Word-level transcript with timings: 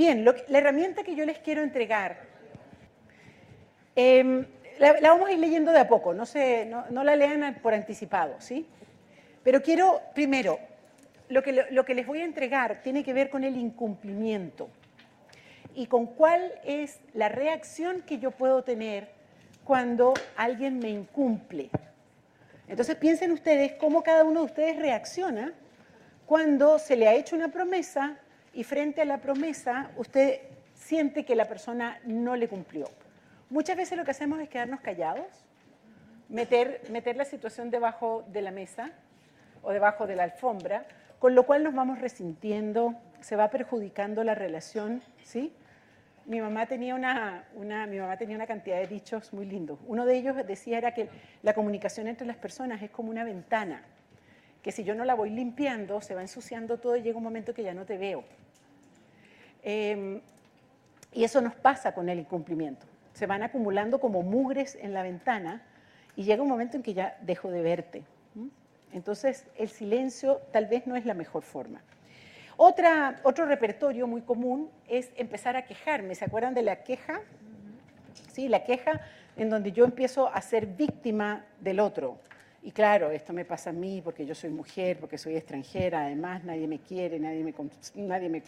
Bien, 0.00 0.24
la 0.24 0.58
herramienta 0.58 1.02
que 1.02 1.14
yo 1.14 1.26
les 1.26 1.40
quiero 1.40 1.62
entregar, 1.62 2.16
em, 3.94 4.46
la, 4.78 4.94
vamos 4.98 5.28
a 5.28 5.32
ir 5.32 5.38
leyendo 5.38 5.72
de 5.72 5.78
a 5.78 5.88
poco, 5.88 6.14
no, 6.14 6.24
no, 6.88 7.04
la 7.04 7.16
lean 7.16 7.58
por 7.62 7.74
anticipado, 7.74 8.36
¿sí? 8.38 8.66
Pero 9.44 9.60
quiero, 9.60 10.00
primero, 10.14 10.58
lo 11.28 11.42
que, 11.42 11.66
lo 11.70 11.84
que 11.84 11.94
les 11.94 12.06
voy 12.06 12.22
a 12.22 12.24
entregar 12.24 12.80
tiene 12.82 13.04
que 13.04 13.12
ver 13.12 13.28
con 13.28 13.44
el 13.44 13.58
incumplimiento 13.58 14.70
y 15.74 15.84
con 15.86 16.06
cuál 16.06 16.50
es 16.64 16.98
la 17.12 17.28
reacción 17.28 18.00
que 18.00 18.18
yo 18.18 18.30
puedo 18.30 18.64
tener 18.64 19.10
cuando 19.64 20.14
alguien 20.34 20.78
me 20.78 20.88
incumple. 20.88 21.68
Entonces 22.68 22.96
piensen 22.96 23.32
ustedes 23.32 23.72
cómo 23.72 24.02
cada 24.02 24.24
uno 24.24 24.40
de 24.40 24.46
ustedes 24.46 24.78
reacciona 24.78 25.52
cuando 26.24 26.78
se 26.78 26.96
le 26.96 27.06
ha 27.06 27.12
hecho 27.12 27.36
una 27.36 27.48
promesa 27.48 28.16
y 28.52 28.64
frente 28.64 29.02
a 29.02 29.04
la 29.04 29.18
promesa 29.18 29.90
usted 29.96 30.40
siente 30.74 31.24
que 31.24 31.36
la 31.36 31.46
persona 31.46 32.00
no 32.04 32.36
le 32.36 32.48
cumplió. 32.48 32.86
Muchas 33.48 33.76
veces 33.76 33.98
lo 33.98 34.04
que 34.04 34.10
hacemos 34.12 34.40
es 34.40 34.48
quedarnos 34.48 34.80
callados, 34.80 35.26
meter, 36.28 37.16
la 37.16 37.24
situación 37.24 37.70
debajo 37.70 38.24
de 38.28 38.42
la 38.42 38.50
mesa 38.50 38.92
o 39.62 39.72
debajo 39.72 40.06
de 40.06 40.16
la 40.16 40.24
alfombra, 40.24 40.86
con 41.18 41.34
lo 41.34 41.44
cual 41.44 41.64
nos 41.64 41.74
vamos 41.74 42.00
resintiendo, 42.00 42.94
se 43.20 43.36
va 43.36 43.50
perjudicando 43.50 44.24
la 44.24 44.34
relación, 44.34 45.02
¿sí? 45.24 45.52
Mi 46.26 46.40
mamá 46.40 46.66
tenía 46.66 46.94
una, 46.94 47.44
una, 47.54 47.86
mi 47.86 47.98
mamá 47.98 48.16
tenía 48.16 48.36
una 48.36 48.46
cantidad 48.46 48.78
de 48.78 48.86
dichos 48.86 49.32
muy 49.32 49.46
lindos. 49.46 49.78
Uno 49.86 50.06
de 50.06 50.16
ellos 50.16 50.36
decía 50.46 50.78
era 50.78 50.94
que 50.94 51.08
la 51.42 51.54
comunicación 51.54 52.06
entre 52.06 52.26
las 52.26 52.36
personas 52.36 52.80
es 52.82 52.90
como 52.90 53.10
una 53.10 53.24
ventana, 53.24 53.82
que 54.62 54.72
si 54.72 54.84
yo 54.84 54.94
no 54.94 55.04
la 55.04 55.14
voy 55.14 55.30
limpiando, 55.30 56.00
se 56.00 56.14
va 56.14 56.22
ensuciando 56.22 56.78
todo 56.78 56.96
y 56.96 57.02
llega 57.02 57.16
un 57.16 57.24
momento 57.24 57.54
que 57.54 57.62
ya 57.62 57.74
no 57.74 57.84
te 57.84 57.98
veo. 57.98 58.24
Em, 59.62 60.20
y 61.12 61.24
eso 61.24 61.40
nos 61.40 61.54
pasa 61.54 61.92
con 61.92 62.08
el 62.08 62.18
incumplimiento. 62.18 62.86
Se 63.14 63.26
van 63.26 63.42
acumulando 63.42 64.00
como 64.00 64.22
mugres 64.22 64.76
en 64.80 64.92
la 64.94 65.02
ventana 65.02 65.62
y 66.16 66.24
llega 66.24 66.42
un 66.42 66.48
momento 66.48 66.76
en 66.76 66.82
que 66.82 66.94
ya 66.94 67.18
dejo 67.22 67.50
de 67.50 67.62
verte. 67.62 68.02
Entonces, 68.92 69.46
el 69.56 69.68
silencio 69.68 70.40
tal 70.50 70.66
vez 70.66 70.86
no 70.86 70.96
es 70.96 71.06
la 71.06 71.14
mejor 71.14 71.42
forma. 71.42 71.80
Otra, 72.56 73.20
otro 73.22 73.46
repertorio 73.46 74.06
muy 74.06 74.20
común 74.22 74.68
es 74.88 75.10
empezar 75.16 75.56
a 75.56 75.64
quejarme. 75.64 76.14
¿Se 76.14 76.24
acuerdan 76.24 76.54
de 76.54 76.62
la 76.62 76.82
queja? 76.82 77.20
Sí, 78.32 78.48
la 78.48 78.64
queja 78.64 79.00
en 79.36 79.48
donde 79.48 79.72
yo 79.72 79.84
empiezo 79.84 80.28
a 80.28 80.40
ser 80.40 80.66
víctima 80.66 81.44
del 81.60 81.80
otro. 81.80 82.18
Y 82.62 82.72
claro, 82.72 83.10
esto 83.10 83.32
me 83.32 83.46
pasa 83.46 83.70
a 83.70 83.72
mí 83.72 84.02
porque 84.02 84.26
yo 84.26 84.34
soy 84.34 84.50
mujer, 84.50 84.98
porque 84.98 85.16
soy 85.16 85.34
extranjera, 85.34 86.02
además 86.02 86.44
nadie 86.44 86.66
me 86.66 86.80
quiere, 86.80 87.18
nadie 87.18 87.42
me, 87.42 87.54
nadie 87.94 88.28
me 88.28 88.42